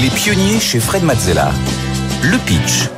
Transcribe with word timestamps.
Les 0.00 0.10
pionniers 0.10 0.60
chez 0.60 0.78
Fred 0.78 1.02
Mazzella. 1.02 1.50
Le 2.22 2.38
pitch. 2.38 2.88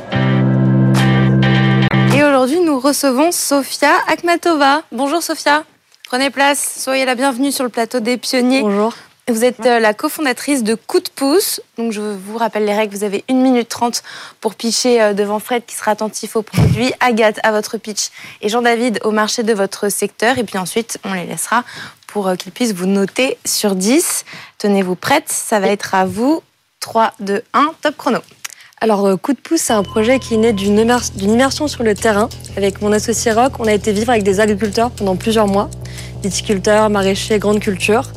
Et 2.15 2.23
aujourd'hui, 2.23 2.59
nous 2.59 2.79
recevons 2.79 3.31
Sofia 3.31 3.89
Akhmatova. 4.07 4.83
Bonjour 4.91 5.23
Sofia. 5.23 5.63
Prenez 6.05 6.29
place, 6.29 6.75
soyez 6.77 7.05
la 7.05 7.15
bienvenue 7.15 7.51
sur 7.51 7.63
le 7.63 7.71
plateau 7.71 8.01
des 8.01 8.17
pionniers. 8.17 8.61
Bonjour. 8.61 8.93
Vous 9.27 9.43
êtes 9.43 9.65
euh, 9.65 9.79
la 9.79 9.95
cofondatrice 9.95 10.63
de 10.63 10.75
Coup 10.75 10.99
de 10.99 11.09
pouce. 11.09 11.59
Donc 11.79 11.91
je 11.91 12.01
vous 12.01 12.37
rappelle 12.37 12.65
les 12.65 12.75
règles. 12.75 12.95
Vous 12.95 13.03
avez 13.03 13.23
1 13.27 13.33
minute 13.33 13.67
30 13.67 14.03
pour 14.39 14.53
pitcher 14.53 15.01
euh, 15.01 15.13
devant 15.13 15.39
Fred 15.39 15.65
qui 15.65 15.75
sera 15.75 15.91
attentif 15.91 16.35
aux 16.35 16.43
produits, 16.43 16.93
Agathe 16.99 17.39
à 17.41 17.51
votre 17.51 17.77
pitch 17.77 18.09
et 18.41 18.49
Jean-David 18.49 18.99
au 19.03 19.09
marché 19.09 19.41
de 19.41 19.53
votre 19.53 19.89
secteur. 19.89 20.37
Et 20.37 20.43
puis 20.43 20.59
ensuite, 20.59 20.99
on 21.03 21.13
les 21.13 21.25
laissera 21.25 21.63
pour 22.05 22.27
euh, 22.27 22.35
qu'ils 22.35 22.51
puissent 22.51 22.73
vous 22.73 22.85
noter 22.85 23.39
sur 23.43 23.73
10. 23.73 24.23
Tenez-vous 24.59 24.95
prête, 24.95 25.29
ça 25.29 25.59
va 25.59 25.67
être 25.69 25.95
à 25.95 26.05
vous. 26.05 26.43
3, 26.81 27.13
2, 27.19 27.43
1, 27.53 27.71
top 27.83 27.95
chrono. 27.95 28.17
Alors, 28.81 29.07
Coup 29.21 29.33
de 29.33 29.39
pouce, 29.39 29.61
c'est 29.61 29.73
un 29.73 29.83
projet 29.83 30.17
qui 30.17 30.33
est 30.33 30.37
né 30.37 30.51
d'une 30.51 30.79
immersion 31.19 31.67
sur 31.67 31.83
le 31.83 31.93
terrain. 31.93 32.27
Avec 32.57 32.81
mon 32.81 32.91
associé 32.91 33.31
Rock, 33.31 33.53
on 33.59 33.65
a 33.65 33.73
été 33.73 33.93
vivre 33.93 34.09
avec 34.09 34.23
des 34.23 34.39
agriculteurs 34.39 34.89
pendant 34.89 35.15
plusieurs 35.15 35.47
mois, 35.47 35.69
viticulteurs, 36.23 36.89
maraîchers, 36.89 37.37
grandes 37.37 37.59
cultures. 37.59 38.11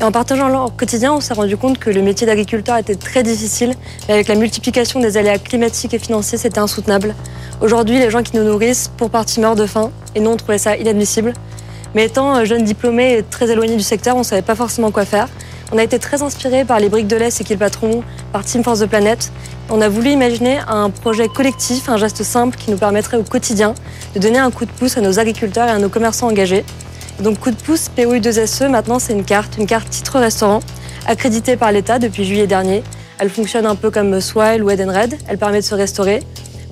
Et 0.00 0.02
en 0.02 0.10
partageant 0.10 0.48
leur 0.48 0.74
quotidien, 0.76 1.12
on 1.12 1.20
s'est 1.20 1.34
rendu 1.34 1.56
compte 1.56 1.78
que 1.78 1.90
le 1.90 2.02
métier 2.02 2.26
d'agriculteur 2.26 2.76
était 2.76 2.96
très 2.96 3.22
difficile. 3.22 3.74
Et 4.08 4.12
avec 4.12 4.26
la 4.26 4.34
multiplication 4.34 4.98
des 4.98 5.16
aléas 5.16 5.38
climatiques 5.38 5.94
et 5.94 6.00
financiers, 6.00 6.38
c'était 6.38 6.58
insoutenable. 6.58 7.14
Aujourd'hui, 7.60 8.00
les 8.00 8.10
gens 8.10 8.24
qui 8.24 8.36
nous 8.36 8.44
nourrissent, 8.44 8.90
pour 8.96 9.10
partie, 9.10 9.38
meurent 9.38 9.56
de 9.56 9.66
faim. 9.66 9.92
Et 10.16 10.20
nous, 10.20 10.30
on 10.30 10.36
trouvait 10.36 10.58
ça 10.58 10.76
inadmissible. 10.76 11.34
Mais 11.94 12.06
étant 12.06 12.44
jeunes 12.44 12.64
diplômés 12.64 13.18
et 13.18 13.22
très 13.22 13.48
éloignés 13.48 13.76
du 13.76 13.82
secteur, 13.82 14.16
on 14.16 14.20
ne 14.20 14.24
savait 14.24 14.42
pas 14.42 14.56
forcément 14.56 14.90
quoi 14.90 15.04
faire. 15.04 15.28
On 15.70 15.76
a 15.76 15.82
été 15.82 15.98
très 15.98 16.22
inspirés 16.22 16.64
par 16.64 16.80
les 16.80 16.88
briques 16.88 17.08
de 17.08 17.16
lait, 17.16 17.30
c'est 17.30 17.44
qui 17.44 17.52
le 17.52 17.58
patron, 17.58 18.02
par 18.32 18.42
Team 18.42 18.64
Force 18.64 18.78
de 18.80 18.86
Planète. 18.86 19.30
On 19.68 19.82
a 19.82 19.88
voulu 19.90 20.10
imaginer 20.10 20.58
un 20.66 20.88
projet 20.88 21.28
collectif, 21.28 21.90
un 21.90 21.98
geste 21.98 22.22
simple 22.22 22.56
qui 22.56 22.70
nous 22.70 22.78
permettrait 22.78 23.18
au 23.18 23.22
quotidien 23.22 23.74
de 24.14 24.20
donner 24.20 24.38
un 24.38 24.50
coup 24.50 24.64
de 24.64 24.70
pouce 24.70 24.96
à 24.96 25.02
nos 25.02 25.18
agriculteurs 25.18 25.68
et 25.68 25.72
à 25.72 25.78
nos 25.78 25.90
commerçants 25.90 26.28
engagés. 26.28 26.64
Donc 27.20 27.38
coup 27.38 27.50
de 27.50 27.56
pouce 27.56 27.90
POU2SE, 27.94 28.68
maintenant 28.68 28.98
c'est 28.98 29.12
une 29.12 29.24
carte, 29.24 29.58
une 29.58 29.66
carte 29.66 29.90
titre 29.90 30.18
restaurant, 30.18 30.60
accréditée 31.06 31.56
par 31.58 31.70
l'État 31.70 31.98
depuis 31.98 32.24
juillet 32.24 32.46
dernier. 32.46 32.82
Elle 33.18 33.28
fonctionne 33.28 33.66
un 33.66 33.74
peu 33.74 33.90
comme 33.90 34.22
Swile 34.22 34.62
ou 34.62 34.70
Edenred, 34.70 35.18
elle 35.26 35.36
permet 35.36 35.60
de 35.60 35.66
se 35.66 35.74
restaurer. 35.74 36.22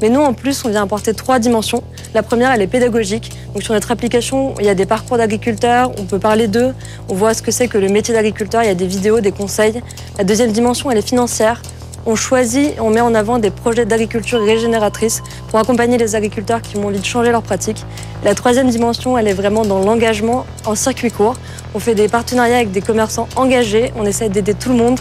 Mais 0.03 0.09
nous, 0.09 0.21
en 0.21 0.33
plus, 0.33 0.65
on 0.65 0.69
vient 0.69 0.83
apporter 0.83 1.15
trois 1.15 1.39
dimensions. 1.39 1.83
La 2.15 2.23
première, 2.23 2.51
elle 2.53 2.63
est 2.63 2.67
pédagogique. 2.67 3.33
Donc 3.53 3.63
sur 3.63 3.75
notre 3.75 3.91
application, 3.91 4.55
il 4.59 4.67
y 4.67 4.69
a 4.69 4.75
des 4.75 4.87
parcours 4.87 5.17
d'agriculteurs, 5.17 5.91
on 5.99 6.05
peut 6.05 6.19
parler 6.19 6.49
d'eux, 6.49 6.75
on 7.09 7.15
voit 7.15 7.35
ce 7.35 7.43
que 7.43 7.51
c'est 7.51 7.69
que 7.69 7.79
le 7.79 7.89
métier 7.89 8.15
d'agriculteur, 8.15 8.63
il 8.63 8.67
y 8.67 8.71
a 8.71 8.75
des 8.75 8.87
vidéos, 8.87 9.21
des 9.21 9.33
conseils. 9.33 9.83
La 10.19 10.25
deuxième 10.25 10.53
dimension, 10.53 10.91
elle 10.91 10.99
est 10.99 11.09
financière 11.09 11.63
on 12.07 12.15
choisit 12.15 12.75
on 12.81 12.91
met 12.91 13.01
en 13.01 13.15
avant 13.15 13.39
des 13.39 13.51
projets 13.51 13.85
d'agriculture 13.85 14.41
régénératrice 14.41 15.23
pour 15.49 15.59
accompagner 15.59 15.99
les 15.99 16.15
agriculteurs 16.15 16.63
qui 16.63 16.77
ont 16.77 16.87
envie 16.87 17.01
de 17.01 17.05
changer 17.05 17.33
leurs 17.33 17.43
pratiques. 17.43 17.85
La 18.25 18.35
troisième 18.35 18.71
dimension, 18.71 19.19
elle 19.19 19.27
est 19.27 19.35
vraiment 19.35 19.65
dans 19.65 19.81
l'engagement 19.81 20.47
en 20.65 20.77
circuit 20.77 21.11
court. 21.11 21.35
On 21.75 21.81
fait 21.81 21.97
des 21.97 22.09
partenariats 22.09 22.57
avec 22.57 22.71
des 22.71 22.81
commerçants 22.81 23.29
engagés, 23.35 23.93
on 23.97 24.07
essaie 24.07 24.29
d'aider 24.29 24.55
tout 24.55 24.71
le 24.71 24.77
monde. 24.77 25.01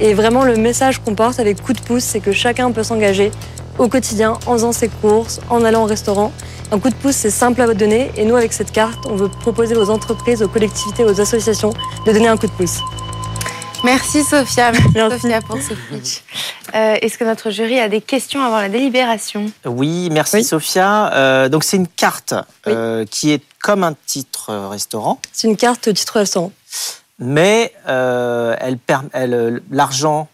Et 0.00 0.12
vraiment, 0.12 0.44
le 0.44 0.56
message 0.56 0.98
qu'on 0.98 1.14
porte 1.14 1.38
avec 1.38 1.62
coup 1.62 1.72
de 1.72 1.80
pouce, 1.80 2.02
c'est 2.02 2.20
que 2.20 2.32
chacun 2.32 2.72
peut 2.72 2.82
s'engager 2.82 3.30
au 3.80 3.88
quotidien 3.88 4.38
en 4.46 4.52
faisant 4.52 4.72
ses 4.72 4.88
courses, 4.88 5.40
en 5.48 5.64
allant 5.64 5.82
au 5.82 5.86
restaurant. 5.86 6.32
Un 6.70 6.78
coup 6.78 6.90
de 6.90 6.94
pouce, 6.94 7.16
c'est 7.16 7.30
simple 7.30 7.62
à 7.62 7.66
vous 7.66 7.74
donner. 7.74 8.12
Et 8.16 8.24
nous, 8.24 8.36
avec 8.36 8.52
cette 8.52 8.70
carte, 8.70 9.06
on 9.08 9.16
veut 9.16 9.28
proposer 9.28 9.74
aux 9.74 9.90
entreprises, 9.90 10.42
aux 10.42 10.48
collectivités, 10.48 11.04
aux 11.04 11.20
associations 11.20 11.72
de 12.06 12.12
donner 12.12 12.28
un 12.28 12.36
coup 12.36 12.46
de 12.46 12.52
pouce. 12.52 12.78
Merci 13.82 14.22
Sophia. 14.22 14.72
Merci 14.72 14.92
Sophia 14.94 15.40
pour 15.40 15.56
ce 15.56 15.72
pitch. 15.72 16.22
Euh, 16.74 16.96
est-ce 17.00 17.16
que 17.16 17.24
notre 17.24 17.50
jury 17.50 17.80
a 17.80 17.88
des 17.88 18.02
questions 18.02 18.42
avant 18.42 18.58
la 18.58 18.68
délibération? 18.68 19.50
Oui, 19.64 20.10
merci 20.12 20.44
Sophia. 20.44 21.12
Euh, 21.14 21.48
donc 21.48 21.64
c'est 21.64 21.78
une 21.78 21.88
carte 21.88 22.34
euh, 22.66 23.06
qui 23.06 23.32
est 23.32 23.42
comme 23.62 23.82
un 23.82 23.96
titre 24.06 24.54
restaurant. 24.68 25.18
C'est 25.32 25.48
une 25.48 25.56
carte 25.56 25.92
titre 25.94 26.18
restaurant. 26.18 26.52
Mais 27.18 27.72
elle, 27.86 28.78
elle, 29.14 29.62
l'argent 29.70 30.28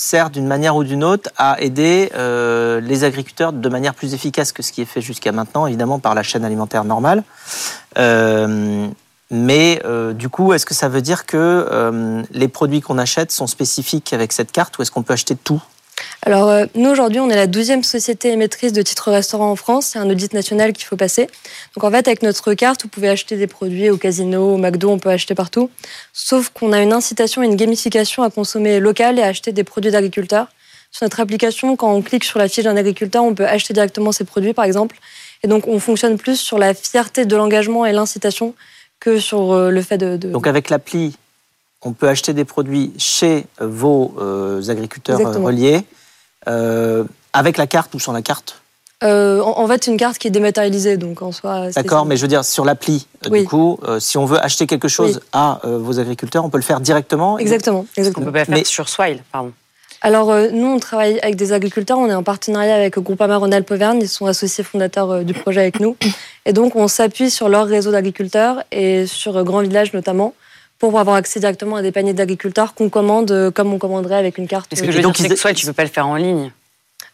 sert 0.00 0.30
d'une 0.30 0.46
manière 0.46 0.76
ou 0.76 0.84
d'une 0.84 1.02
autre 1.02 1.30
à 1.36 1.60
aider 1.60 2.10
les 2.14 3.04
agriculteurs 3.04 3.52
de 3.52 3.68
manière 3.68 3.94
plus 3.94 4.14
efficace 4.14 4.52
que 4.52 4.62
ce 4.62 4.72
qui 4.72 4.82
est 4.82 4.86
fait 4.86 5.00
jusqu'à 5.00 5.32
maintenant, 5.32 5.66
évidemment 5.66 5.98
par 5.98 6.14
la 6.14 6.22
chaîne 6.22 6.44
alimentaire 6.44 6.84
normale. 6.84 7.24
Mais 9.30 9.82
euh, 9.84 10.12
du 10.14 10.28
coup, 10.28 10.52
est-ce 10.52 10.64
que 10.64 10.74
ça 10.74 10.88
veut 10.88 11.02
dire 11.02 11.26
que 11.26 11.36
euh, 11.36 12.22
les 12.30 12.48
produits 12.48 12.80
qu'on 12.80 12.98
achète 12.98 13.30
sont 13.30 13.46
spécifiques 13.46 14.12
avec 14.12 14.32
cette 14.32 14.52
carte 14.52 14.78
ou 14.78 14.82
est-ce 14.82 14.90
qu'on 14.90 15.02
peut 15.02 15.12
acheter 15.12 15.36
tout 15.36 15.62
alors, 16.22 16.48
euh, 16.48 16.66
nous, 16.74 16.90
aujourd'hui, 16.90 17.20
on 17.20 17.30
est 17.30 17.36
la 17.36 17.46
12e 17.46 17.82
société 17.82 18.30
émettrice 18.30 18.72
de 18.72 18.82
titres 18.82 19.10
restaurants 19.10 19.50
en 19.50 19.56
France. 19.56 19.86
C'est 19.86 19.98
un 19.98 20.10
audit 20.10 20.32
national 20.34 20.72
qu'il 20.72 20.84
faut 20.84 20.96
passer. 20.96 21.28
Donc, 21.74 21.84
en 21.84 21.90
fait, 21.90 22.06
avec 22.06 22.22
notre 22.22 22.54
carte, 22.54 22.82
vous 22.82 22.88
pouvez 22.88 23.08
acheter 23.08 23.36
des 23.36 23.46
produits 23.46 23.88
au 23.88 23.96
casino, 23.96 24.54
au 24.54 24.58
McDo, 24.58 24.90
on 24.90 24.98
peut 24.98 25.10
acheter 25.10 25.34
partout. 25.34 25.70
Sauf 26.12 26.50
qu'on 26.50 26.72
a 26.72 26.80
une 26.82 26.92
incitation 26.92 27.42
et 27.42 27.46
une 27.46 27.56
gamification 27.56 28.22
à 28.22 28.30
consommer 28.30 28.80
local 28.80 29.18
et 29.18 29.22
à 29.22 29.28
acheter 29.28 29.52
des 29.52 29.64
produits 29.64 29.90
d'agriculteurs. 29.90 30.48
Sur 30.90 31.04
notre 31.04 31.20
application, 31.20 31.76
quand 31.76 31.92
on 31.92 32.02
clique 32.02 32.24
sur 32.24 32.38
la 32.38 32.48
fiche 32.48 32.64
d'un 32.64 32.76
agriculteur, 32.76 33.22
on 33.22 33.34
peut 33.34 33.46
acheter 33.46 33.72
directement 33.74 34.12
ses 34.12 34.24
produits, 34.24 34.54
par 34.54 34.64
exemple. 34.64 34.96
Et 35.44 35.48
donc, 35.48 35.68
on 35.68 35.78
fonctionne 35.78 36.18
plus 36.18 36.36
sur 36.36 36.58
la 36.58 36.74
fierté 36.74 37.26
de 37.26 37.36
l'engagement 37.36 37.86
et 37.86 37.92
l'incitation 37.92 38.54
que 39.00 39.20
sur 39.20 39.52
euh, 39.52 39.70
le 39.70 39.82
fait 39.82 39.98
de, 39.98 40.16
Donc 40.16 40.46
avec 40.46 40.70
l'appli, 40.70 41.16
on 41.82 41.92
peut 41.92 42.08
acheter 42.08 42.32
des 42.32 42.44
produits 42.44 42.92
chez 42.98 43.46
vos 43.60 44.14
euh, 44.18 44.68
agriculteurs 44.68 45.20
euh, 45.20 45.38
reliés 45.38 45.84
avec 47.32 47.56
la 47.56 47.66
carte 47.66 47.94
ou 47.94 48.00
sans 48.00 48.12
la 48.12 48.22
carte? 48.22 48.62
En, 49.00 49.66
fait, 49.68 49.84
c'est 49.84 49.92
une 49.92 49.96
carte 49.96 50.18
qui 50.18 50.26
est 50.26 50.32
dématérialisée, 50.32 50.96
donc 50.96 51.22
en 51.22 51.30
soi. 51.30 51.70
D'accord, 51.70 52.04
mais 52.04 52.16
je 52.16 52.22
veux 52.22 52.28
dire 52.28 52.44
sur 52.44 52.64
l'appli. 52.64 53.06
Du 53.30 53.44
coup, 53.44 53.78
si 54.00 54.18
on 54.18 54.24
veut 54.24 54.42
acheter 54.44 54.66
quelque 54.66 54.88
chose 54.88 55.20
à 55.32 55.60
vos 55.62 56.00
agriculteurs, 56.00 56.44
on 56.44 56.50
peut 56.50 56.58
le 56.58 56.64
faire 56.64 56.80
directement. 56.80 57.38
Exactement. 57.38 57.86
exactement. 57.96 58.24
On 58.24 58.26
peut 58.26 58.32
pas 58.32 58.44
le 58.44 58.56
faire 58.56 58.66
sur 58.66 58.88
Swile, 58.88 59.22
pardon. 59.30 59.52
Alors, 60.00 60.34
nous, 60.52 60.66
on 60.66 60.80
travaille 60.80 61.20
avec 61.20 61.36
des 61.36 61.52
agriculteurs. 61.52 61.98
On 61.98 62.08
est 62.08 62.14
en 62.14 62.24
partenariat 62.24 62.74
avec 62.74 62.98
Groupama 62.98 63.36
Rhône-Alpes 63.36 63.70
Auvergne. 63.70 63.98
Ils 64.00 64.08
sont 64.08 64.26
associés 64.26 64.64
fondateurs 64.64 65.24
du 65.24 65.34
projet 65.34 65.60
avec 65.60 65.78
nous. 65.78 65.96
Et 66.44 66.52
donc, 66.52 66.74
on 66.74 66.88
s'appuie 66.88 67.30
sur 67.30 67.48
leur 67.48 67.66
réseau 67.66 67.92
d'agriculteurs 67.92 68.64
et 68.72 69.06
sur 69.06 69.44
Grand 69.44 69.60
Village 69.60 69.92
notamment 69.92 70.34
pour 70.78 70.98
avoir 70.98 71.16
accès 71.16 71.40
directement 71.40 71.76
à 71.76 71.82
des 71.82 71.92
paniers 71.92 72.12
d'agriculteurs 72.12 72.74
qu'on 72.74 72.88
commande 72.88 73.30
euh, 73.30 73.50
comme 73.50 73.72
on 73.72 73.78
commanderait 73.78 74.16
avec 74.16 74.38
une 74.38 74.46
carte. 74.46 74.72
Est-ce 74.72 74.82
que 74.82 74.90
je 74.90 74.96
veux 74.96 75.02
dire, 75.02 75.12
c'est 75.16 75.28
que 75.28 75.58
tu 75.58 75.66
peux 75.66 75.72
pas 75.72 75.84
le 75.84 75.90
faire 75.90 76.06
en 76.06 76.16
ligne 76.16 76.52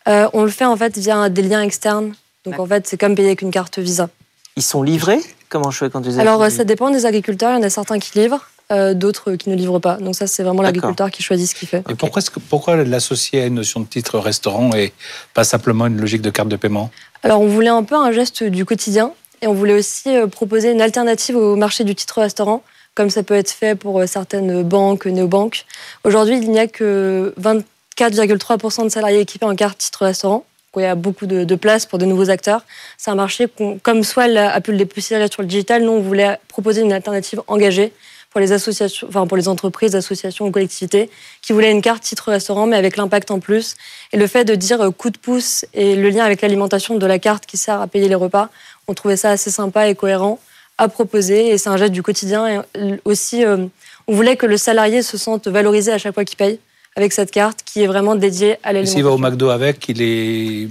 euh, 0.08 0.28
On 0.32 0.42
le 0.42 0.50
fait 0.50 0.66
en 0.66 0.76
fait 0.76 0.96
via 0.98 1.28
des 1.28 1.42
liens 1.42 1.62
externes. 1.62 2.14
Donc 2.44 2.58
en 2.58 2.66
fait, 2.66 2.86
c'est 2.86 2.98
comme 2.98 3.14
payer 3.14 3.28
avec 3.28 3.42
une 3.42 3.50
carte 3.50 3.78
Visa. 3.78 4.08
Ils 4.56 4.62
sont 4.62 4.82
livrés? 4.82 5.20
Comment 5.48 5.70
je 5.70 5.78
fais 5.78 5.90
quand 5.90 6.02
tu 6.02 6.10
les 6.10 6.18
Alors 6.20 6.50
ça 6.50 6.64
dépend 6.64 6.90
des 6.90 7.06
agriculteurs. 7.06 7.52
Il 7.52 7.56
y 7.56 7.58
en 7.58 7.66
a 7.66 7.70
certains 7.70 7.98
qui 7.98 8.18
livrent. 8.18 8.46
Euh, 8.72 8.94
d'autres 8.94 9.34
qui 9.34 9.50
ne 9.50 9.54
livrent 9.54 9.78
pas. 9.78 9.96
Donc 9.98 10.14
ça, 10.14 10.26
c'est 10.26 10.42
vraiment 10.42 10.62
l'agriculteur 10.62 11.10
qui 11.10 11.22
choisit 11.22 11.50
ce 11.50 11.54
qu'il 11.54 11.68
fait. 11.68 11.82
Et 11.90 11.94
pourquoi, 11.94 12.22
pourquoi 12.48 12.76
l'associer 12.76 13.42
à 13.42 13.46
une 13.46 13.54
notion 13.54 13.80
de 13.80 13.84
titre 13.84 14.18
restaurant 14.18 14.74
et 14.74 14.94
pas 15.34 15.44
simplement 15.44 15.86
une 15.86 16.00
logique 16.00 16.22
de 16.22 16.30
carte 16.30 16.48
de 16.48 16.56
paiement? 16.56 16.90
Alors 17.22 17.42
on 17.42 17.46
voulait 17.46 17.68
un 17.68 17.82
peu 17.82 17.94
un 17.94 18.10
geste 18.10 18.42
du 18.42 18.64
quotidien 18.64 19.12
et 19.42 19.48
on 19.48 19.52
voulait 19.52 19.74
aussi 19.74 20.16
euh, 20.16 20.28
proposer 20.28 20.72
une 20.72 20.80
alternative 20.80 21.36
au 21.36 21.56
marché 21.56 21.84
du 21.84 21.94
titre 21.94 22.22
restaurant, 22.22 22.62
comme 22.94 23.10
ça 23.10 23.22
peut 23.22 23.34
être 23.34 23.50
fait 23.50 23.74
pour 23.74 24.00
euh, 24.00 24.06
certaines 24.06 24.62
banques, 24.62 25.06
néobanques. 25.06 25.66
Aujourd'hui, 26.04 26.38
il 26.38 26.50
n'y 26.50 26.58
a 26.58 26.66
que 26.66 27.34
24,3% 27.40 28.84
de 28.84 28.88
salariés 28.88 29.20
équipés 29.20 29.46
en 29.46 29.56
carte 29.56 29.78
titre 29.78 30.04
restaurant. 30.04 30.44
Il 30.76 30.82
y 30.82 30.86
a 30.86 30.96
beaucoup 30.96 31.26
de, 31.26 31.54
place 31.54 31.86
pour 31.86 32.00
de 32.00 32.04
nouveaux 32.04 32.30
acteurs. 32.30 32.62
C'est 32.98 33.10
un 33.12 33.14
marché, 33.14 33.46
comme 33.82 34.02
Swell 34.02 34.36
a 34.36 34.60
pu 34.60 34.72
le 34.72 34.78
dépoussiérer 34.78 35.28
sur 35.30 35.42
le 35.42 35.46
digital, 35.46 35.84
nous, 35.84 35.92
on 35.92 36.00
voulait 36.00 36.36
proposer 36.48 36.80
une 36.82 36.92
alternative 36.92 37.42
engagée 37.46 37.92
pour 38.30 38.40
les 38.40 38.50
associations, 38.50 39.06
enfin 39.08 39.28
pour 39.28 39.36
les 39.36 39.46
entreprises, 39.46 39.94
associations 39.94 40.46
ou 40.46 40.50
collectivités 40.50 41.08
qui 41.40 41.52
voulaient 41.52 41.70
une 41.70 41.80
carte 41.80 42.02
titre 42.02 42.32
restaurant, 42.32 42.66
mais 42.66 42.76
avec 42.76 42.96
l'impact 42.96 43.30
en 43.30 43.38
plus. 43.38 43.76
Et 44.12 44.16
le 44.16 44.26
fait 44.26 44.44
de 44.44 44.56
dire 44.56 44.80
euh, 44.80 44.90
coup 44.90 45.10
de 45.10 45.18
pouce 45.18 45.64
et 45.72 45.94
le 45.94 46.08
lien 46.08 46.24
avec 46.24 46.42
l'alimentation 46.42 46.96
de 46.96 47.06
la 47.06 47.20
carte 47.20 47.46
qui 47.46 47.56
sert 47.56 47.80
à 47.80 47.86
payer 47.86 48.08
les 48.08 48.16
repas, 48.16 48.48
on 48.88 48.94
trouvait 48.94 49.16
ça 49.16 49.30
assez 49.30 49.52
sympa 49.52 49.88
et 49.88 49.94
cohérent 49.94 50.40
à 50.78 50.88
proposer. 50.88 51.48
Et 51.48 51.58
c'est 51.58 51.68
un 51.68 51.76
geste 51.76 51.92
du 51.92 52.02
quotidien. 52.02 52.46
Et 52.46 52.60
euh, 52.76 52.96
aussi, 53.04 53.44
euh, 53.44 53.66
on 54.06 54.14
voulait 54.14 54.36
que 54.36 54.46
le 54.46 54.56
salarié 54.56 55.02
se 55.02 55.16
sente 55.16 55.48
valorisé 55.48 55.92
à 55.92 55.98
chaque 55.98 56.14
fois 56.14 56.24
qu'il 56.24 56.36
paye 56.36 56.58
avec 56.96 57.12
cette 57.12 57.30
carte 57.30 57.60
qui 57.64 57.82
est 57.82 57.86
vraiment 57.86 58.14
dédiée 58.14 58.56
à 58.62 58.72
l'alimentation. 58.72 58.96
S'il 58.96 59.04
va 59.04 59.10
au 59.10 59.18
McDo 59.18 59.50
avec, 59.50 59.88
il 59.88 60.02
est 60.02 60.68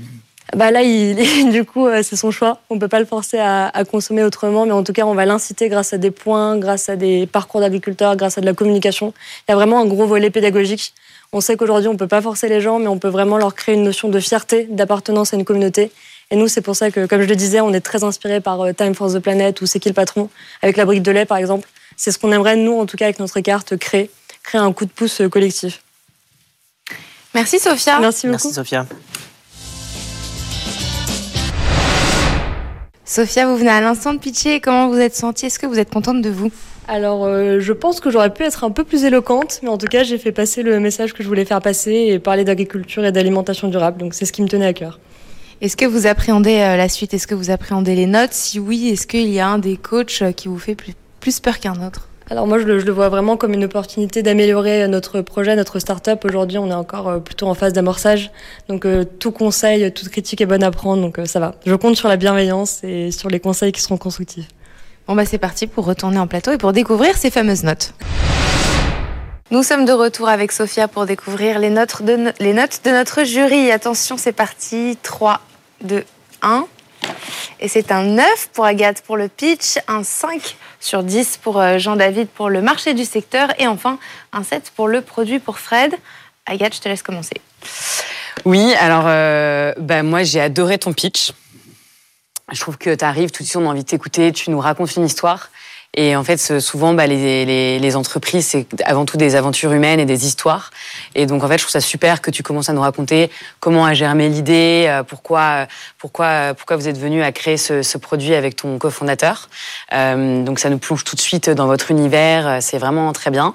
bah 0.55 0.69
là, 0.69 0.83
il, 0.83 1.15
du 1.51 1.63
coup, 1.65 1.87
euh, 1.87 2.01
c'est 2.03 2.15
son 2.15 2.31
choix. 2.31 2.59
On 2.69 2.75
ne 2.75 2.79
peut 2.79 2.87
pas 2.87 2.99
le 2.99 3.05
forcer 3.05 3.39
à, 3.39 3.71
consommer 3.89 4.23
autrement, 4.23 4.65
mais 4.65 4.71
en 4.71 4.83
tout 4.83 4.93
cas, 4.93 5.05
on 5.05 5.15
va 5.15 5.25
l'inciter 5.25 5.69
grâce 5.69 5.93
à 5.93 5.97
des 5.97 6.11
points, 6.11 6.57
grâce 6.57 6.89
à 6.89 6.95
des 6.95 7.25
parcours 7.25 7.61
d'agriculteurs, 7.61 8.15
grâce 8.15 8.37
à 8.37 8.41
de 8.41 8.45
la 8.45 8.53
communication. 8.53 9.13
Il 9.47 9.51
y 9.51 9.53
a 9.53 9.55
vraiment 9.55 9.81
un 9.81 9.85
gros 9.85 10.05
volet 10.05 10.29
pédagogique. 10.29 10.93
On 11.31 11.41
sait 11.41 11.57
qu'aujourd'hui, 11.57 11.87
on 11.87 11.93
ne 11.93 11.97
peut 11.97 12.07
pas 12.07 12.21
forcer 12.21 12.47
les 12.47 12.61
gens, 12.61 12.77
mais 12.77 12.87
on 12.87 12.99
peut 12.99 13.07
vraiment 13.07 13.37
leur 13.37 13.55
créer 13.55 13.73
une 13.73 13.83
notion 13.83 14.09
de 14.09 14.19
fierté, 14.19 14.67
d'appartenance 14.69 15.33
à 15.33 15.37
une 15.37 15.45
communauté. 15.45 15.91
Et 16.33 16.35
nous, 16.35 16.47
c'est 16.47 16.61
pour 16.61 16.75
ça 16.75 16.89
que, 16.89 17.05
comme 17.05 17.21
je 17.21 17.27
le 17.27 17.35
disais, 17.35 17.61
on 17.61 17.71
est 17.73 17.79
très 17.79 18.03
inspiré 18.03 18.41
par 18.41 18.59
euh, 18.61 18.73
Time 18.73 18.95
Force 18.95 19.13
the 19.13 19.19
Planet 19.19 19.61
ou 19.61 19.67
C'est 19.67 19.79
qui 19.79 19.87
le 19.87 19.93
patron, 19.93 20.31
avec 20.63 20.77
la 20.77 20.85
brique 20.85 21.03
de 21.03 21.11
lait, 21.11 21.27
par 21.27 21.37
exemple. 21.37 21.69
C'est 21.95 22.11
ce 22.11 22.17
qu'on 22.17 22.31
aimerait, 22.31 22.55
nous, 22.55 22.73
en 22.73 22.87
tout 22.87 22.97
cas, 22.97 23.05
avec 23.05 23.19
notre 23.19 23.39
carte, 23.41 23.77
créer, 23.77 24.09
créer 24.41 24.59
un 24.59 24.73
coup 24.73 24.85
de 24.85 24.89
pouce 24.89 25.21
euh, 25.21 25.29
collectif. 25.29 25.83
Merci 27.35 27.59
Sophia. 27.59 27.99
Merci 27.99 28.25
beaucoup. 28.25 28.47
Merci 28.47 28.53
Sophia. 28.55 28.87
Sophia, 33.05 33.45
vous 33.45 33.55
venez 33.55 33.69
à 33.69 33.81
l'instant 33.81 34.15
de 34.15 34.17
pitcher. 34.17 34.59
Comment 34.59 34.87
vous 34.87 34.97
êtes 34.97 35.15
sentie? 35.15 35.45
Est-ce 35.45 35.59
que 35.59 35.67
vous 35.67 35.77
êtes 35.77 35.91
contente 35.91 36.23
de 36.23 36.31
vous? 36.31 36.51
Alors, 36.87 37.25
euh, 37.25 37.59
je 37.59 37.73
pense 37.73 37.99
que 37.99 38.09
j'aurais 38.09 38.33
pu 38.33 38.41
être 38.41 38.63
un 38.63 38.71
peu 38.71 38.83
plus 38.83 39.03
éloquente, 39.03 39.59
mais 39.61 39.69
en 39.69 39.77
tout 39.77 39.85
cas, 39.85 40.01
j'ai 40.01 40.17
fait 40.17 40.31
passer 40.31 40.63
le 40.63 40.79
message 40.79 41.13
que 41.13 41.21
je 41.21 41.27
voulais 41.27 41.45
faire 41.45 41.61
passer 41.61 41.91
et 41.91 42.17
parler 42.17 42.43
d'agriculture 42.43 43.05
et 43.05 43.11
d'alimentation 43.11 43.67
durable. 43.67 43.99
Donc, 43.99 44.15
c'est 44.15 44.25
ce 44.25 44.33
qui 44.33 44.41
me 44.41 44.47
tenait 44.47 44.65
à 44.65 44.73
cœur. 44.73 44.99
Est-ce 45.61 45.77
que 45.77 45.85
vous 45.85 46.07
appréhendez 46.07 46.59
euh, 46.59 46.75
la 46.75 46.89
suite? 46.89 47.13
Est-ce 47.13 47.27
que 47.27 47.35
vous 47.35 47.51
appréhendez 47.51 47.95
les 47.95 48.05
notes? 48.05 48.33
Si 48.33 48.59
oui, 48.59 48.89
est-ce 48.89 49.07
qu'il 49.07 49.29
y 49.29 49.39
a 49.39 49.47
un 49.47 49.59
des 49.59 49.77
coachs 49.77 50.21
euh, 50.21 50.31
qui 50.31 50.47
vous 50.47 50.59
fait 50.59 50.75
plus, 50.75 50.93
plus 51.19 51.39
peur 51.39 51.59
qu'un 51.59 51.85
autre? 51.85 52.09
Alors 52.29 52.47
moi, 52.47 52.57
je 52.57 52.63
le, 52.63 52.79
je 52.79 52.85
le 52.85 52.91
vois 52.91 53.09
vraiment 53.09 53.35
comme 53.37 53.53
une 53.53 53.65
opportunité 53.65 54.23
d'améliorer 54.23 54.87
notre 54.87 55.21
projet, 55.21 55.55
notre 55.55 55.79
start-up. 55.79 56.23
Aujourd'hui, 56.25 56.57
on 56.57 56.69
est 56.69 56.73
encore 56.73 57.07
euh, 57.09 57.19
plutôt 57.19 57.47
en 57.47 57.53
phase 57.53 57.73
d'amorçage. 57.73 58.31
Donc 58.69 58.85
euh, 58.85 59.03
tout 59.03 59.31
conseil, 59.31 59.91
toute 59.93 60.09
critique 60.09 60.41
est 60.41 60.45
bonne 60.45 60.63
à 60.63 60.71
prendre. 60.71 61.01
Donc 61.01 61.19
euh, 61.19 61.25
ça 61.25 61.39
va. 61.39 61.55
Je 61.65 61.75
compte 61.75 61.95
sur 61.95 62.07
la 62.07 62.17
bienveillance 62.17 62.83
et 62.83 63.11
sur 63.11 63.29
les 63.29 63.39
conseils 63.39 63.71
qui 63.71 63.81
seront 63.81 63.97
constructifs. 63.97 64.47
Bon 65.07 65.15
bah 65.15 65.25
c'est 65.25 65.37
parti 65.37 65.67
pour 65.67 65.85
retourner 65.85 66.17
en 66.17 66.27
plateau 66.27 66.51
et 66.53 66.57
pour 66.57 66.71
découvrir 66.71 67.17
ces 67.17 67.29
fameuses 67.29 67.63
notes. 67.63 67.93
Nous 69.51 69.61
sommes 69.61 69.85
de 69.85 69.91
retour 69.91 70.29
avec 70.29 70.51
Sophia 70.51 70.87
pour 70.87 71.05
découvrir 71.05 71.59
les 71.59 71.69
notes 71.69 72.01
de, 72.01 72.89
notre 72.89 73.23
jury. 73.23 73.71
Attention, 73.71 74.17
c'est 74.17 74.31
parti. 74.31 74.97
3, 75.03 75.41
2, 75.81 76.03
1. 76.41 76.65
Et 77.59 77.67
c'est 77.67 77.91
un 77.91 78.03
9 78.03 78.49
pour 78.53 78.65
Agathe 78.65 79.01
pour 79.01 79.17
le 79.17 79.27
pitch, 79.27 79.77
un 79.87 80.03
5 80.03 80.55
sur 80.79 81.03
10 81.03 81.39
pour 81.41 81.59
euh, 81.59 81.77
Jean-David 81.77 82.29
pour 82.29 82.49
le 82.49 82.61
marché 82.61 82.93
du 82.93 83.05
secteur 83.05 83.49
et 83.59 83.67
enfin 83.67 83.99
un 84.31 84.43
7 84.43 84.71
pour 84.75 84.87
le 84.87 85.01
produit 85.01 85.39
pour 85.39 85.59
Fred. 85.59 85.93
Agathe, 86.45 86.75
je 86.75 86.81
te 86.81 86.89
laisse 86.89 87.03
commencer. 87.03 87.35
Oui, 88.45 88.73
alors 88.79 89.03
euh, 89.05 89.73
bah, 89.77 90.03
moi 90.03 90.23
j'ai 90.23 90.41
adoré 90.41 90.77
ton 90.77 90.93
pitch. 90.93 91.33
Je 92.51 92.59
trouve 92.59 92.77
que 92.77 92.95
tu 92.95 93.05
arrives, 93.05 93.31
tout 93.31 93.43
de 93.43 93.47
suite 93.47 93.61
on 93.61 93.67
a 93.67 93.69
envie 93.69 93.83
de 93.83 93.89
t'écouter, 93.89 94.31
tu 94.31 94.49
nous 94.49 94.59
racontes 94.59 94.95
une 94.95 95.05
histoire. 95.05 95.49
Et 95.95 96.15
en 96.15 96.23
fait, 96.23 96.59
souvent, 96.59 96.95
bah, 96.95 97.05
les, 97.05 97.45
les, 97.45 97.77
les 97.77 97.95
entreprises, 97.95 98.47
c'est 98.47 98.65
avant 98.83 99.05
tout 99.05 99.15
des 99.15 99.35
aventures 99.35 99.71
humaines 99.73 99.99
et 99.99 100.05
des 100.05 100.25
histoires. 100.25 100.71
Et 101.13 101.27
donc, 101.27 101.43
en 101.43 101.47
fait, 101.47 101.59
je 101.59 101.63
trouve 101.63 101.71
ça 101.71 101.81
super 101.81 102.19
que 102.19 102.31
tu 102.31 102.41
commences 102.41 102.67
à 102.67 102.73
nous 102.73 102.81
raconter 102.81 103.29
comment 103.59 103.85
a 103.85 103.93
germé 103.93 104.27
l'idée, 104.27 104.85
euh, 104.87 105.03
pourquoi, 105.03 105.67
pourquoi, 105.99 106.55
pourquoi 106.57 106.77
vous 106.77 106.87
êtes 106.87 106.97
venu 106.97 107.21
à 107.21 107.31
créer 107.31 107.57
ce, 107.57 107.83
ce 107.83 107.99
produit 107.99 108.33
avec 108.33 108.55
ton 108.55 108.79
cofondateur. 108.79 109.49
Euh, 109.93 110.41
donc, 110.43 110.57
ça 110.57 110.71
nous 110.71 110.79
plonge 110.79 111.03
tout 111.03 111.15
de 111.15 111.21
suite 111.21 111.51
dans 111.51 111.67
votre 111.67 111.91
univers. 111.91 112.47
euh, 112.47 112.57
C'est 112.59 112.79
vraiment 112.79 113.13
très 113.13 113.29
bien. 113.29 113.53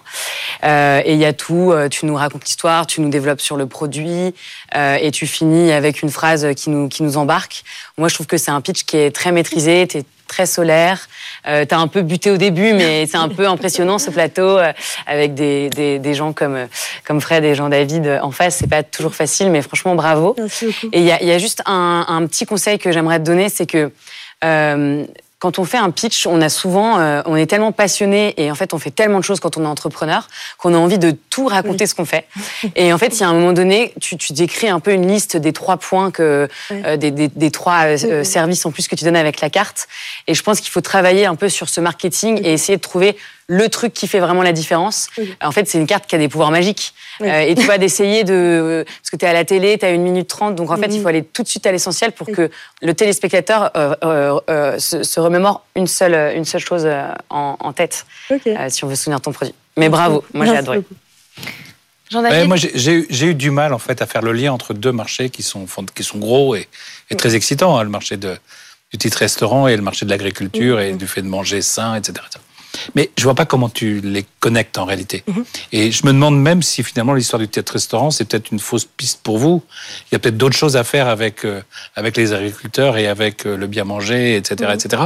Euh, 0.65 1.03
et 1.05 1.15
il 1.15 1.19
y 1.19 1.25
a 1.25 1.33
tout. 1.33 1.73
euh, 1.73 1.89
Tu 1.89 2.07
nous 2.07 2.15
racontes 2.15 2.45
l'histoire, 2.45 2.87
tu 2.87 3.01
nous 3.01 3.09
développes 3.09 3.41
sur 3.41 3.57
le 3.57 3.67
produit, 3.67 4.33
euh, 4.77 4.97
et 5.01 5.11
tu 5.11 5.27
finis 5.27 5.73
avec 5.73 6.03
une 6.03 6.11
phrase 6.11 6.47
qui 6.55 6.71
nous, 6.71 6.89
qui 6.89 7.03
nous 7.03 7.17
embarque. 7.17 7.65
Moi, 7.97 8.07
je 8.09 8.15
trouve 8.15 8.29
que 8.29 8.37
c'est 8.37 8.53
un 8.53 8.61
pitch 8.61 8.85
qui 8.85 8.97
est 8.97 9.11
très 9.11 9.33
maîtrisé. 9.33 9.89
Très 10.29 10.47
solaire. 10.47 11.09
Euh, 11.47 11.65
T'as 11.65 11.79
un 11.79 11.89
peu 11.89 12.03
buté 12.03 12.31
au 12.31 12.37
début, 12.37 12.73
mais 12.73 13.07
c'est 13.11 13.17
un 13.17 13.29
peu 13.29 13.49
impressionnant 13.49 13.99
ce 13.99 14.11
plateau 14.11 14.59
euh, 14.59 14.73
avec 15.07 15.35
des, 15.35 15.71
des, 15.71 15.99
des 15.99 16.15
gens 16.15 16.33
comme, 16.33 16.55
euh, 16.55 16.67
comme 17.05 17.21
Fred 17.21 17.45
et 17.45 17.55
Jean-David 17.55 18.21
en 18.23 18.31
face. 18.31 18.59
C'est 18.59 18.71
pas 18.71 18.83
toujours 18.83 19.15
facile, 19.15 19.51
mais 19.51 19.63
franchement, 19.63 19.95
bravo. 19.97 20.37
Merci 20.39 20.67
beaucoup. 20.67 20.89
Et 20.93 21.01
il 21.01 21.05
y 21.05 21.11
a, 21.11 21.21
il 21.21 21.29
y 21.29 21.33
a 21.33 21.39
juste 21.39 21.63
un, 21.67 22.05
un 22.07 22.27
petit 22.27 22.47
conseil 22.47 22.79
que 22.79 22.93
j'aimerais 22.93 23.19
te 23.19 23.25
donner, 23.25 23.49
c'est 23.49 23.67
que 23.67 23.91
euh, 24.45 25.05
quand 25.39 25.59
on 25.61 25.65
fait 25.65 25.79
un 25.79 25.91
pitch, 25.91 26.27
on 26.27 26.41
a 26.41 26.49
souvent, 26.49 26.99
euh, 26.99 27.23
on 27.27 27.37
est 27.37 27.47
tellement 27.47 27.71
passionné 27.71 28.35
et 28.39 28.51
en 28.51 28.57
fait, 28.57 28.75
on 28.75 28.79
fait 28.79 28.91
tellement 28.91 29.19
de 29.19 29.25
choses 29.25 29.39
quand 29.39 29.57
on 29.57 29.63
est 29.65 29.69
entrepreneur 29.69 30.27
qu'on 30.59 30.75
a 30.75 30.77
envie 30.79 30.99
de 30.99 31.13
tout 31.31 31.47
raconter 31.47 31.87
ce 31.87 31.95
qu'on 31.95 32.05
fait. 32.05 32.27
Et 32.75 32.93
en 32.93 32.99
fait, 32.99 33.09
il 33.17 33.21
y 33.21 33.23
a 33.23 33.29
un 33.29 33.35
moment 33.35 33.53
donné, 33.53 33.93
tu, 34.01 34.17
tu 34.17 34.33
décris 34.33 34.69
un 34.69 34.81
peu 34.81 34.93
une 34.93 35.07
liste 35.07 35.37
des 35.37 35.53
trois 35.53 35.77
points 35.77 36.11
que, 36.11 36.49
Oui. 36.71 36.83
euh, 36.85 36.97
des, 36.97 37.13
des, 37.13 37.29
des 37.29 37.51
trois 37.53 37.85
euh, 37.87 37.97
euh, 38.05 38.25
services 38.25 38.67
en 38.67 38.73
plus 38.73 38.89
que 38.89 38.97
tu 38.97 39.05
donnes 39.05 39.15
avec 39.17 39.41
la 39.41 39.49
carte. 39.49 39.87
Et 40.27 40.35
je 40.35 40.43
pense 40.43 40.61
qu'il 40.61 40.71
faut 40.71 40.81
travailler 40.81 41.27
un 41.27 41.37
peu 41.37 41.49
sur 41.49 41.69
ce 41.69 41.81
marketing 41.81 42.41
et 42.43 42.53
essayer 42.55 42.77
de 42.77 42.83
trouver 42.83 43.17
le 43.51 43.69
truc 43.71 43.95
qui 43.95 44.07
fait 44.07 44.21
vraiment 44.21 44.43
la 44.43 44.53
différence. 44.53 45.07
Oui. 45.17 45.35
En 45.43 45.53
fait, 45.53 45.67
c'est 45.67 45.79
une 45.79 45.87
carte 45.87 46.07
qui 46.07 46.15
a 46.15 46.19
des 46.19 46.29
pouvoirs 46.29 46.51
magiques. 46.51 46.93
Oui. 47.21 47.29
Euh, 47.31 47.41
et 47.41 47.55
tu 47.55 47.67
vas 47.67 47.79
d'essayer 47.79 48.23
de... 48.23 48.85
Parce 48.87 49.11
que 49.11 49.17
tu 49.17 49.25
es 49.25 49.29
à 49.29 49.33
la 49.33 49.45
télé, 49.47 49.79
tu 49.79 49.87
as 49.87 49.91
une 49.91 50.03
minute 50.03 50.29
trente, 50.29 50.55
donc 50.55 50.71
en 50.71 50.77
fait, 50.77 50.89
il 50.91 51.01
faut 51.01 51.09
aller 51.09 51.25
tout 51.25 51.43
de 51.43 51.49
suite 51.49 51.67
à 51.67 51.73
l'essentiel 51.73 52.13
pour 52.13 52.29
Oui. 52.29 52.35
que 52.35 52.51
le 52.83 52.95
téléspectateur 52.95 53.71
euh, 53.77 53.95
euh, 54.05 54.41
euh, 54.51 54.79
se, 54.79 55.03
se 55.03 55.19
remémore 55.19 55.65
une 55.77 55.87
seule, 55.87 56.37
une 56.37 56.45
seule 56.45 56.61
chose 56.61 56.87
en, 57.31 57.57
en 57.59 57.73
tête, 57.73 58.05
Ok. 58.31 58.47
euh, 58.47 58.67
si 58.69 58.85
on 58.85 58.89
veut 58.89 58.95
se 58.97 59.05
souvenir 59.05 59.19
de 59.19 59.25
ton 59.25 59.33
produit. 59.33 59.55
Mais 59.79 59.89
bravo, 59.89 60.25
moi 60.35 60.45
j'ai 60.45 60.57
adoré. 60.57 60.83
Ouais, 62.15 62.47
moi, 62.47 62.57
j'ai- 62.57 63.27
eu- 63.27 63.35
du 63.35 63.51
mal 63.51 63.73
en 63.75 63.79
fait 63.79 64.01
à 64.01 64.07
faire 64.07 64.23
le 64.23 64.33
lien 64.33 64.51
entre 64.53 64.73
deux 64.75 64.93
marchés 64.93 65.29
qui 65.29 65.43
sont 65.43 65.67
qui 65.95 66.03
sont 66.05 66.19
gros 66.19 66.55
et, 66.57 66.67
et 67.11 67.17
très 67.17 67.35
excitants, 67.35 67.77
hein, 67.79 67.83
le 67.83 67.91
marché 67.91 68.17
de, 68.17 68.37
du 68.91 68.97
titre 68.99 69.19
restaurant 69.19 69.69
et 69.69 69.77
le 69.77 69.83
marché 69.83 70.07
de 70.07 70.11
l'agriculture 70.11 70.81
et 70.81 70.93
du 70.95 71.07
fait 71.07 71.21
de 71.21 71.27
manger 71.29 71.61
sain, 71.61 71.95
etc. 71.97 72.15
Mais 72.95 73.11
je 73.19 73.25
vois 73.25 73.35
pas 73.35 73.45
comment 73.47 73.69
tu 73.69 74.01
les 74.01 74.25
connectes 74.41 74.79
en 74.79 74.85
réalité. 74.85 75.25
Et 75.73 75.91
je 75.91 76.05
me 76.07 76.13
demande 76.13 76.41
même 76.41 76.63
si 76.63 76.83
finalement 76.83 77.15
l'histoire 77.15 77.41
du 77.41 77.49
titre 77.49 77.73
restaurant 77.73 78.11
c'est 78.11 78.25
peut-être 78.27 78.51
une 78.53 78.59
fausse 78.59 78.85
piste 78.85 79.21
pour 79.23 79.39
vous. 79.39 79.63
Il 80.11 80.15
y 80.15 80.17
a 80.17 80.19
peut-être 80.19 80.37
d'autres 80.37 80.57
choses 80.57 80.77
à 80.77 80.85
faire 80.85 81.09
avec 81.09 81.45
euh, 81.45 81.61
avec 81.97 82.17
les 82.17 82.33
agriculteurs 82.33 82.97
et 82.97 83.07
avec 83.07 83.47
euh, 83.47 83.57
le 83.57 83.67
bien 83.67 83.85
manger, 83.85 84.37
etc., 84.37 84.71
etc. 84.75 85.03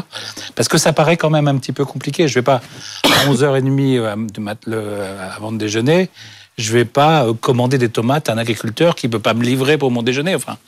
Parce 0.55 0.69
que 0.69 0.79
ça 0.79 0.93
paraît 0.93 1.17
quand 1.17 1.31
même 1.31 1.49
un 1.49 1.57
petit 1.57 1.73
peu 1.73 1.85
compliqué. 1.85 2.29
Je 2.29 2.35
vais 2.35 2.43
pas 2.43 2.61
à 3.05 3.27
11h30 3.31 3.99
euh, 3.99 4.17
de 4.17 4.41
mat- 4.41 4.67
le- 4.67 5.07
avant 5.37 5.53
de 5.53 5.59
déjeuner 5.59 6.11
je 6.59 6.71
vais 6.75 6.85
pas 6.85 7.27
commander 7.41 7.79
des 7.79 7.89
tomates 7.89 8.29
à 8.29 8.35
un 8.35 8.39
agriculteur 8.39 8.95
qui 8.95 9.09
peut 9.09 9.19
pas 9.19 9.33
me 9.33 9.43
livrer 9.43 9.79
pour 9.79 9.91
mon 9.91 10.03
déjeuner. 10.03 10.35
Enfin, 10.35 10.59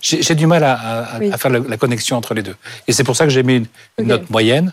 j'ai 0.00 0.36
du 0.36 0.46
mal 0.46 0.62
à, 0.62 0.74
à- 0.74 1.18
Oui. 1.18 1.32
à 1.32 1.36
faire 1.36 1.50
la, 1.50 1.58
la 1.58 1.76
connexion 1.76 2.16
entre 2.16 2.32
les 2.32 2.42
deux. 2.42 2.54
Et 2.86 2.92
c'est 2.92 3.02
pour 3.02 3.16
ça 3.16 3.24
que 3.24 3.30
j'ai 3.30 3.42
mis 3.42 3.56
une, 3.98 4.06
note 4.06 4.30
moyenne. 4.30 4.72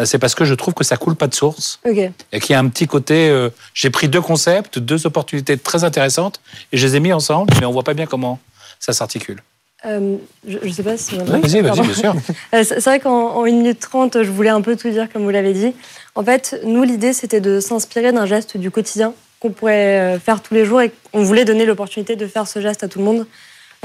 Euh, 0.00 0.04
C'est 0.04 0.18
parce 0.18 0.34
que 0.34 0.44
je 0.44 0.54
trouve 0.54 0.74
que 0.74 0.84
ça 0.84 0.96
coule 0.96 1.16
pas 1.16 1.26
de 1.26 1.34
source 1.34 1.80
et 2.32 2.40
qu'il 2.40 2.52
y 2.52 2.54
a 2.54 2.58
un 2.58 2.68
petit 2.68 2.86
côté. 2.86 3.28
euh, 3.28 3.50
j'ai 3.74 3.90
pris 3.90 4.08
deux 4.08 4.20
concepts, 4.20 4.78
deux 4.78 5.06
opportunités 5.06 5.56
très 5.56 5.84
intéressantes 5.84 6.40
et 6.72 6.76
je 6.76 6.86
les 6.86 6.96
ai 6.96 7.00
mis 7.00 7.12
ensemble, 7.12 7.52
mais 7.60 7.66
on 7.66 7.72
voit 7.72 7.82
pas 7.84 7.94
bien 7.94 8.06
comment 8.06 8.38
ça 8.78 8.92
s'articule. 8.92 9.40
Euh, 9.86 10.16
je, 10.46 10.58
je 10.62 10.70
sais 10.70 10.82
pas 10.82 10.96
si. 10.96 11.16
Vas-y, 11.16 11.60
vas-y, 11.60 11.80
bien 11.80 11.94
sûr. 11.94 12.14
C'est 12.52 12.80
vrai 12.84 12.98
qu'en 12.98 13.36
en 13.36 13.44
1 13.44 13.46
minute 13.46 13.78
30, 13.80 14.22
je 14.24 14.30
voulais 14.30 14.50
un 14.50 14.60
peu 14.60 14.74
tout 14.76 14.90
dire, 14.90 15.08
comme 15.12 15.22
vous 15.22 15.30
l'avez 15.30 15.52
dit. 15.52 15.72
En 16.16 16.24
fait, 16.24 16.60
nous, 16.64 16.82
l'idée, 16.82 17.12
c'était 17.12 17.40
de 17.40 17.60
s'inspirer 17.60 18.10
d'un 18.12 18.26
geste 18.26 18.56
du 18.56 18.72
quotidien 18.72 19.14
qu'on 19.38 19.50
pourrait 19.50 20.18
faire 20.18 20.42
tous 20.42 20.54
les 20.54 20.64
jours 20.64 20.80
et 20.82 20.90
on 21.12 21.22
voulait 21.22 21.44
donner 21.44 21.64
l'opportunité 21.64 22.16
de 22.16 22.26
faire 22.26 22.48
ce 22.48 22.60
geste 22.60 22.82
à 22.82 22.88
tout 22.88 22.98
le 22.98 23.04
monde. 23.04 23.26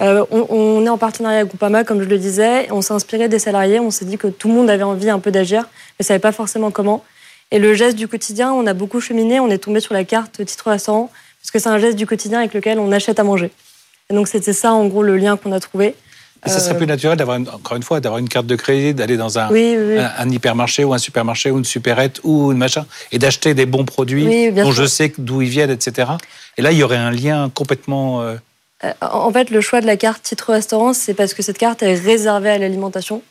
Euh, 0.01 0.25
on, 0.31 0.45
on 0.49 0.85
est 0.85 0.89
en 0.89 0.97
partenariat 0.97 1.39
avec 1.39 1.49
Groupama, 1.49 1.83
comme 1.83 2.01
je 2.01 2.07
le 2.07 2.17
disais, 2.17 2.67
on 2.71 2.81
s'est 2.81 2.93
inspiré 2.93 3.29
des 3.29 3.39
salariés. 3.39 3.79
On 3.79 3.91
s'est 3.91 4.05
dit 4.05 4.17
que 4.17 4.27
tout 4.27 4.47
le 4.47 4.53
monde 4.55 4.69
avait 4.69 4.83
envie 4.83 5.09
un 5.09 5.19
peu 5.19 5.31
d'agir, 5.31 5.61
mais 5.63 6.03
ne 6.03 6.05
savait 6.05 6.19
pas 6.19 6.31
forcément 6.31 6.71
comment. 6.71 7.03
Et 7.51 7.59
le 7.59 7.73
geste 7.75 7.95
du 7.97 8.07
quotidien, 8.07 8.51
on 8.51 8.65
a 8.65 8.73
beaucoup 8.73 8.99
cheminé. 8.99 9.39
On 9.39 9.49
est 9.49 9.59
tombé 9.59 9.79
sur 9.79 9.93
la 9.93 10.03
carte 10.03 10.43
titre 10.45 10.69
restaurant, 10.71 11.11
parce 11.41 11.51
que 11.51 11.59
c'est 11.59 11.69
un 11.69 11.77
geste 11.77 11.97
du 11.97 12.07
quotidien 12.07 12.39
avec 12.39 12.53
lequel 12.55 12.79
on 12.79 12.91
achète 12.91 13.19
à 13.19 13.23
manger. 13.23 13.51
Et 14.09 14.15
donc, 14.15 14.27
c'était 14.27 14.53
ça, 14.53 14.73
en 14.73 14.85
gros, 14.87 15.03
le 15.03 15.15
lien 15.17 15.37
qu'on 15.37 15.51
a 15.51 15.59
trouvé. 15.59 15.95
Et 16.45 16.49
ça 16.49 16.59
serait 16.59 16.73
Euh, 16.73 16.77
plus 16.77 16.87
naturel 16.87 17.17
d'avoir, 17.17 17.37
encore 17.39 17.77
une 17.77 17.83
fois, 17.83 17.99
d'avoir 18.01 18.17
une 18.19 18.27
carte 18.27 18.47
de 18.47 18.55
crédit, 18.57 18.93
d'aller 18.93 19.15
dans 19.15 19.37
un, 19.39 19.49
Oui, 19.49 19.75
oui, 19.77 19.85
oui. 19.93 19.97
un, 19.99 20.11
un 20.17 20.29
hypermarché 20.29 20.83
ou 20.83 20.93
un 20.93 20.97
supermarché 20.97 21.51
ou 21.51 21.57
une 21.59 21.63
supérette 21.63 22.19
ou 22.23 22.51
une 22.51 22.57
machin 22.57 22.85
et 23.13 23.19
d'acheter 23.19 23.53
des 23.53 23.65
bons 23.65 23.85
produits 23.85 24.51
dont 24.51 24.63
sûr. 24.63 24.71
je 24.73 24.85
sais 24.85 25.13
d'où 25.17 25.41
ils 25.41 25.47
viennent, 25.47 25.69
etc. 25.71 26.11
Et 26.57 26.61
là, 26.61 26.71
il 26.73 26.77
y 26.79 26.83
aurait 26.83 26.97
un 26.97 27.11
lien 27.11 27.49
complètement. 27.53 28.23
Euh, 28.23 28.35
En 29.01 29.31
fait, 29.31 29.49
le 29.49 29.61
choix 29.61 29.81
de 29.81 29.85
la 29.85 29.97
carte 29.97 30.23
titre 30.23 30.51
restaurant, 30.51 30.93
c'est 30.93 31.13
parce 31.13 31.33
que 31.33 31.41
cette 31.41 31.57
carte 31.57 31.83
est 31.83 31.95
réservée 31.95 32.49
à 32.49 32.57
l'alimentation. 32.57 33.21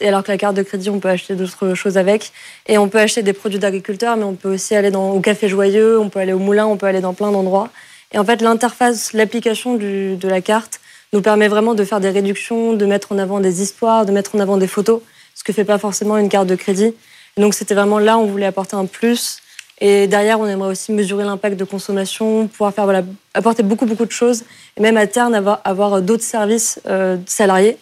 Et 0.00 0.08
alors 0.08 0.22
que 0.22 0.32
la 0.32 0.38
carte 0.38 0.56
de 0.56 0.62
crédit, 0.62 0.88
on 0.88 1.00
peut 1.00 1.10
acheter 1.10 1.34
d'autres 1.34 1.74
choses 1.74 1.98
avec. 1.98 2.32
Et 2.66 2.78
on 2.78 2.88
peut 2.88 2.98
acheter 2.98 3.22
des 3.22 3.34
produits 3.34 3.58
d'agriculteurs, 3.58 4.16
mais 4.16 4.24
on 4.24 4.34
peut 4.34 4.54
aussi 4.54 4.74
aller 4.74 4.90
au 4.94 5.20
Café 5.20 5.48
Joyeux, 5.48 5.98
on 6.00 6.08
peut 6.08 6.20
aller 6.20 6.32
au 6.32 6.38
Moulin, 6.38 6.66
on 6.66 6.78
peut 6.78 6.86
aller 6.86 7.02
dans 7.02 7.12
plein 7.12 7.30
d'endroits. 7.30 7.68
Et 8.12 8.18
en 8.18 8.24
fait, 8.24 8.40
l'interface, 8.40 9.12
l'application 9.12 9.74
de 9.76 10.28
la 10.28 10.40
carte 10.40 10.80
nous 11.12 11.20
permet 11.20 11.48
vraiment 11.48 11.74
de 11.74 11.84
faire 11.84 12.00
des 12.00 12.10
réductions, 12.10 12.72
de 12.72 12.86
mettre 12.86 13.12
en 13.12 13.18
avant 13.18 13.40
des 13.40 13.62
histoires, 13.62 14.06
de 14.06 14.12
mettre 14.12 14.34
en 14.34 14.38
avant 14.38 14.56
des 14.56 14.66
photos, 14.66 15.02
ce 15.34 15.44
que 15.44 15.52
fait 15.52 15.64
pas 15.64 15.78
forcément 15.78 16.16
une 16.16 16.30
carte 16.30 16.46
de 16.46 16.54
crédit. 16.54 16.94
Et 17.36 17.40
donc, 17.40 17.52
c'était 17.52 17.74
vraiment 17.74 17.98
là 17.98 18.16
où 18.16 18.22
on 18.22 18.26
voulait 18.26 18.46
apporter 18.46 18.76
un 18.76 18.86
plus. 18.86 19.42
Et 19.80 20.06
derrière, 20.06 20.40
on 20.40 20.46
aimerait 20.46 20.70
aussi 20.70 20.90
mesurer 20.92 21.24
l'impact 21.24 21.56
de 21.58 21.64
consommation, 21.64 22.46
pouvoir 22.48 22.72
faire 22.72 22.84
voilà, 22.84 23.02
apporter 23.34 23.62
beaucoup 23.62 23.84
beaucoup 23.86 24.06
de 24.06 24.10
choses, 24.12 24.44
et 24.76 24.80
même 24.80 24.96
à 24.96 25.06
terme 25.06 25.34
avoir, 25.34 25.60
avoir 25.64 26.00
d'autres 26.00 26.22
services 26.24 26.80
euh, 26.88 27.18
salariés, 27.26 27.76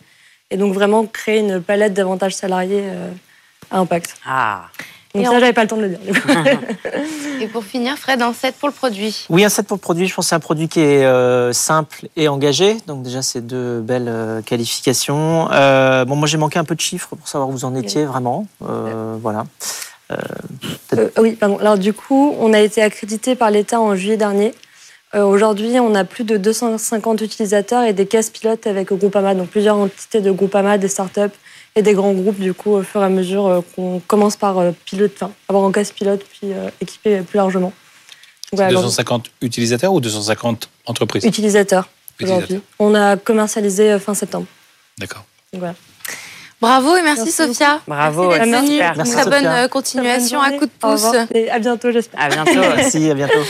et 0.51 0.57
donc 0.57 0.75
vraiment 0.75 1.07
créer 1.07 1.39
une 1.41 1.61
palette 1.63 1.95
d'avantages 1.95 2.35
salariés 2.35 2.83
euh, 2.83 3.11
à 3.71 3.79
impact. 3.79 4.17
Ah. 4.27 4.65
Donc 5.15 5.23
Et 5.23 5.27
ça, 5.27 5.33
en- 5.33 5.39
j'avais 5.39 5.53
pas 5.53 5.63
le 5.63 5.69
temps 5.69 5.77
de 5.77 5.83
le 5.83 5.89
dire. 5.91 6.23
Et 7.41 7.47
pour 7.47 7.63
finir, 7.65 7.97
Fred, 7.97 8.21
un 8.21 8.33
7 8.33 8.57
pour 8.57 8.69
le 8.69 8.75
produit. 8.75 9.27
Oui, 9.29 9.45
un 9.45 9.49
7 9.49 9.65
pour 9.69 9.77
le 9.77 9.81
produit. 9.81 10.09
Je 10.09 10.15
pense 10.15 10.25
que 10.25 10.29
c'est 10.31 10.35
un 10.35 10.41
produit 10.41 10.69
qui 10.69 10.81
est 10.81 11.05
euh, 11.05 11.53
simple 11.53 12.09
et 12.17 12.27
engagé. 12.27 12.77
Donc 12.89 13.05
déjà, 13.05 13.23
c'est 13.23 13.41
deux 13.47 13.81
belles 13.81 14.09
euh, 14.09 14.43
qualifications. 14.43 15.49
Euh, 15.53 16.05
bon, 16.05 16.17
moi, 16.17 16.27
j'ai 16.27 16.39
manqué 16.39 16.59
un 16.59 16.65
peu 16.65 16.75
de 16.75 16.81
chiffres 16.81 17.15
pour 17.15 17.29
savoir 17.29 17.49
où 17.49 17.53
vous 17.53 17.65
en 17.65 17.77
étiez 17.77 18.05
vraiment. 18.05 18.47
Euh, 18.69 19.15
voilà. 19.21 19.45
Euh, 20.95 21.09
oui, 21.19 21.33
pardon. 21.33 21.59
Alors 21.59 21.79
du 21.79 21.93
coup, 21.93 22.35
on 22.39 22.53
a 22.53 22.61
été 22.61 22.83
accrédité 22.83 23.35
par 23.35 23.51
l'État 23.51 23.81
en 23.81 23.95
juillet 23.97 24.17
dernier. 24.17 24.55
Euh, 25.15 25.25
Aujourd'hui, 25.25 25.79
on 25.81 25.95
a 25.95 26.05
plus 26.05 26.25
de 26.25 26.37
250 26.37 27.21
utilisateurs 27.21 27.85
et 27.85 27.93
des 27.93 28.07
caisses 28.07 28.31
pilotes 28.31 28.67
avec 28.67 28.93
Groupama, 28.93 29.35
donc 29.35 29.49
plusieurs 29.49 29.77
entités 29.77 30.21
de 30.21 30.31
Groupama, 30.31 30.79
des 30.79 30.89
startups 30.89 31.21
et 31.77 31.83
des 31.83 31.95
grands 31.95 32.13
groupes, 32.13 32.39
du 32.39 32.55
coup, 32.55 32.73
au 32.73 32.83
fur 32.83 33.01
et 33.03 33.05
à 33.05 33.09
mesure 33.09 33.47
euh, 33.47 33.61
qu'on 33.75 34.01
commence 34.07 34.37
par 34.37 34.59
euh, 34.59 34.71
pilote, 34.85 35.13
enfin, 35.15 35.33
avoir 35.49 35.65
un 35.65 35.73
caisse 35.73 35.93
pilote, 35.93 36.25
puis 36.25 36.53
euh, 36.53 36.69
équiper 36.81 37.21
plus 37.21 37.37
largement. 37.37 37.73
Donc, 38.53 38.61
voilà, 38.61 38.73
250 38.73 39.31
utilisateurs 39.41 39.93
ou 39.93 40.01
250 40.01 40.69
entreprises? 40.87 41.25
Utilisateurs 41.25 41.89
aujourd'hui. 42.23 42.61
On 42.79 42.95
a 42.95 43.17
commercialisé 43.17 43.93
euh, 43.93 43.99
fin 43.99 44.15
septembre. 44.15 44.47
D'accord. 44.99 45.25
Donc, 45.53 45.61
voilà. 45.61 45.75
Bravo 46.61 46.97
et 46.97 47.03
merci, 47.03 47.25
Merci 47.25 47.33
Sophia. 47.33 47.81
Bravo, 47.87 48.29
Merci 48.31 48.51
merci. 48.51 48.67
super. 48.73 48.97
Merci, 48.97 49.13
Très 49.13 49.25
bonne 49.25 49.33
Sophia. 49.35 49.55
euh, 49.55 49.69
continuation 49.69 50.41
Bonne 50.41 50.55
à 50.55 50.59
coup 50.59 50.65
de 50.67 50.71
pouce. 50.79 51.07
et 51.35 51.51
à 51.51 51.59
bientôt, 51.59 51.91
j'espère. 51.93 52.21
À 52.21 52.29
bientôt. 52.29 52.61
Merci, 52.77 53.11
à 53.11 53.15
bientôt. 53.15 53.45